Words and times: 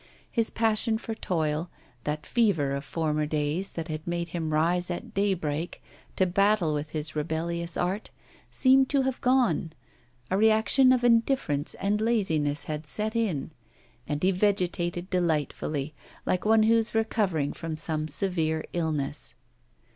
His 0.31 0.49
passion 0.49 0.97
for 0.97 1.13
toil, 1.13 1.69
that 2.05 2.25
fever 2.25 2.71
of 2.71 2.83
former 2.83 3.27
days 3.27 3.73
that 3.73 3.87
had 3.87 4.07
made 4.07 4.29
him 4.29 4.51
rise 4.51 4.89
at 4.89 5.13
daybreak 5.13 5.79
to 6.15 6.25
battle 6.25 6.73
with 6.73 6.89
his 6.89 7.15
rebellious 7.15 7.77
art, 7.77 8.09
seemed 8.49 8.89
to 8.89 9.03
have 9.03 9.21
gone; 9.21 9.73
a 10.31 10.39
reaction 10.39 10.91
of 10.91 11.03
indifference 11.03 11.75
and 11.75 12.01
laziness 12.01 12.63
had 12.63 12.87
set 12.87 13.15
in, 13.15 13.51
and 14.07 14.23
he 14.23 14.31
vegetated 14.31 15.07
delightfully, 15.11 15.93
like 16.25 16.45
one 16.45 16.63
who 16.63 16.73
is 16.73 16.95
recovering 16.95 17.53
from 17.53 17.77
some 17.77 18.07
severe 18.07 18.65
illness. 18.73 19.35